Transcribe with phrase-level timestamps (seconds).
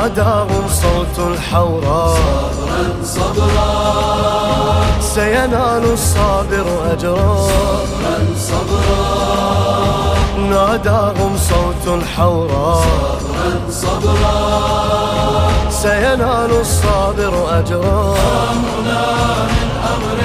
[0.00, 2.16] ناداهم صوت الحوراء
[3.04, 3.70] صبرا صبرا
[5.00, 7.36] سينال الصابر أجرا.
[7.48, 8.16] صبرا
[8.48, 9.04] صبرا
[10.50, 12.84] ناداهم صوت الحوراء
[13.70, 14.38] صبرا صبرا
[15.70, 18.14] سينال الصابر أجرا.
[18.52, 19.04] أمرنا
[19.52, 20.18] من أمر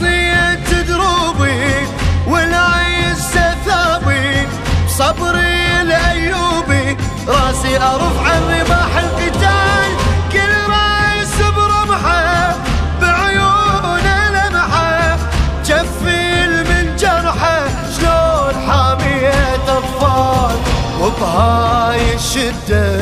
[0.00, 1.86] تخطيت دروبي
[2.28, 4.48] والعز ثابي
[4.86, 6.96] بصبري الأيوبي
[7.28, 9.90] راسي أرفع الرماح القتال
[10.32, 12.54] كل رايس برمحة
[13.02, 15.16] بعيونه لمحة
[15.64, 20.56] جفيل من جرحة شلون حامية أطفال
[21.00, 22.96] وبهاي الشدة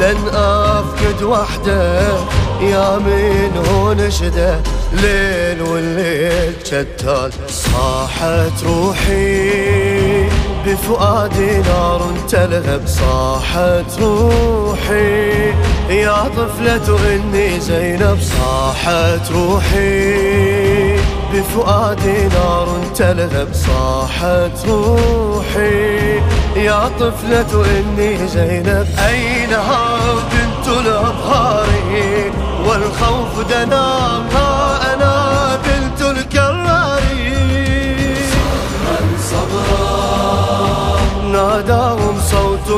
[0.00, 2.02] لن أفقد وحدة
[2.60, 4.60] يا من هو نشده
[4.92, 10.28] ليل والليل شتال صاحت روحي
[10.66, 12.82] بفؤادي نار تلهب.
[12.86, 15.50] صاحت روحي
[15.90, 18.18] يا طفلة إني زينب.
[18.20, 20.96] صاحت روحي
[21.32, 23.48] بفؤادي نار تلهب.
[23.52, 26.20] صاحت روحي
[26.56, 28.86] يا طفلة إني زينب.
[29.08, 29.98] أينها
[30.32, 31.66] بنت الأبهار
[32.66, 34.22] والخوف دنا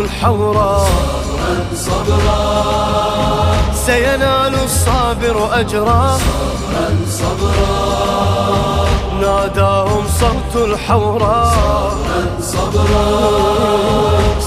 [0.00, 0.88] الحوراء
[1.76, 2.42] صبرا
[3.86, 6.18] سينال الصابر أجرا.
[6.18, 6.86] صبرا
[7.20, 7.74] صبرا
[9.20, 11.96] ناداهم صوت الحوراء
[12.42, 13.06] صبرا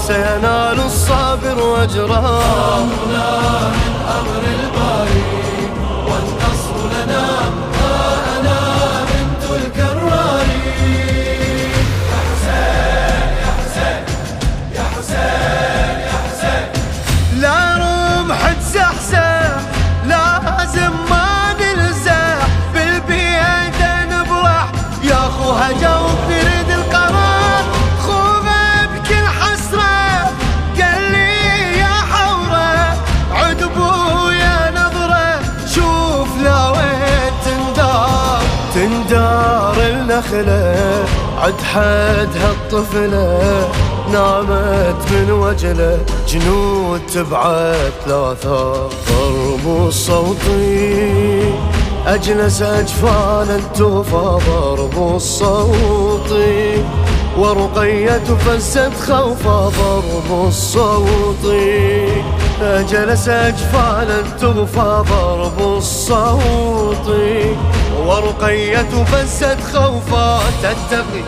[0.06, 2.40] سينال الصابر أجرا.
[3.08, 3.14] من
[4.18, 4.67] أمر الباري
[40.18, 41.04] النخلة
[41.38, 43.68] عد حدها الطفلة
[44.12, 45.98] نامت من وجله
[46.28, 51.54] جنود تبعت ثلاثة ضرب صوتي
[52.06, 54.38] أجلس أجفانا توفى.
[54.50, 56.32] ضرب الصوت
[57.38, 59.70] ورقية فزت خوفا.
[59.78, 61.54] ضرب الصوت
[62.62, 65.04] أجلس أجفانا توفى.
[65.10, 67.08] ضرب الصوت
[68.08, 71.22] ورقية فزت خوفا تتقي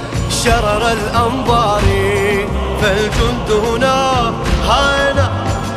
[0.45, 1.83] شرر الأنظار
[2.81, 4.33] فالجند هنا
[4.69, 5.31] هانا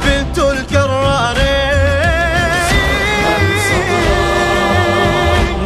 [0.06, 1.38] بنت الكرار.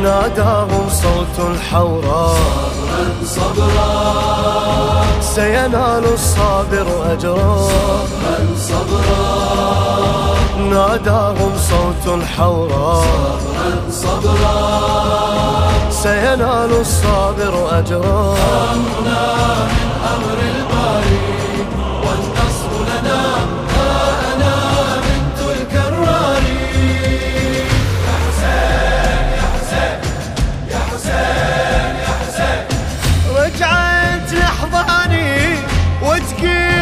[0.04, 2.38] ناداهم صوت الحوراء
[3.26, 3.92] صبرا
[5.22, 7.68] سينال الصابر أجرا.
[8.58, 9.77] صبرا
[10.58, 13.06] ناداهم صوت الحوراء.
[13.92, 14.58] صبرا
[15.90, 18.36] سينال الصابر أجرا.
[18.74, 19.24] أمرنا
[19.74, 21.28] من أمر الباري
[22.04, 23.22] والنصر لنا
[24.34, 24.56] أنا
[25.04, 26.64] بنت الكراري
[28.08, 29.98] يا حسين يا حسين
[30.72, 32.62] يا حسين يا حسين
[33.38, 35.32] رجعت لحظاني
[36.02, 36.77] وتقول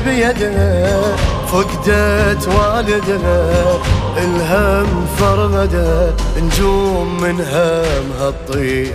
[0.00, 1.02] بيدها
[1.52, 3.78] فقدت والدها
[4.18, 6.12] الهم فرغدها
[6.42, 8.92] نجوم من همها تطيح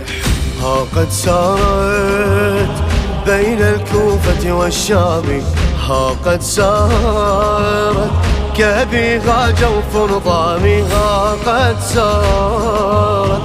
[0.62, 2.82] ها قد سارت
[3.26, 5.42] بين الكوفة والشام
[5.88, 8.10] ها قد سارت
[8.56, 13.42] كبيها جوف نظامي ها قد سارت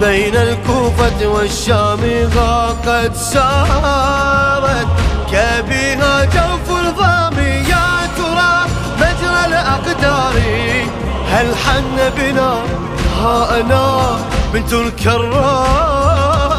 [0.00, 2.00] بين الكوفة والشام
[2.36, 4.86] ها قد سارت
[5.32, 6.85] كبيها جوف
[13.26, 13.84] ها أنا
[14.52, 16.56] بنت الكرار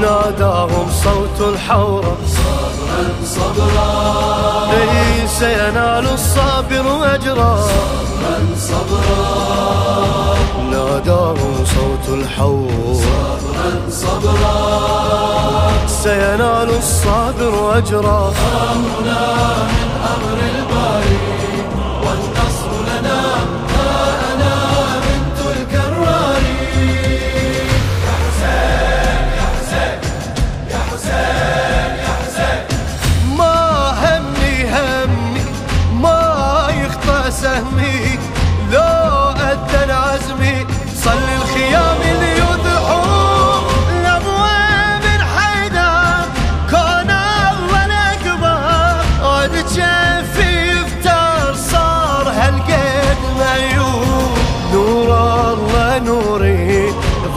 [0.00, 2.16] ناداهم صوت الحورة.
[2.36, 3.90] صبرا صبرا
[4.72, 7.54] ليس ينال الصابر أجرا.
[7.56, 8.34] صبرا
[8.68, 9.24] صبرا
[10.70, 11.36] ناداه
[11.74, 14.56] صوت الحوض صبرا صبرا
[15.86, 18.32] سينال الصابر أجرا.
[18.72, 19.22] أمرنا
[19.70, 20.89] من أمر الباري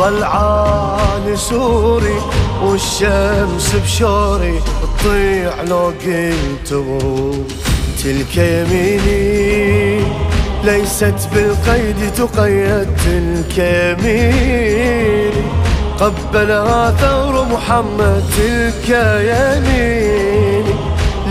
[0.03, 2.21] عالي سوري
[2.63, 4.59] والشمس بشوري
[4.99, 6.73] تطيع لو قلت
[8.03, 10.03] تلك يميني
[10.63, 15.43] ليست بالقيد تقيد تلك يميني.
[15.99, 18.89] قبلها ثور محمد تلك
[19.29, 20.73] يميني.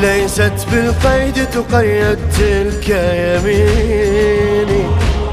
[0.00, 4.81] ليست بالقيد تقيد تلك يميني.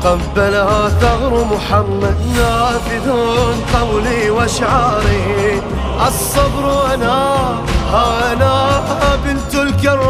[0.04, 5.62] قبله ثغر محمد نافذون قولي وأشعاري.
[6.08, 7.18] الصبر أنا
[8.32, 8.54] أنا
[9.26, 10.09] بنت الكرم.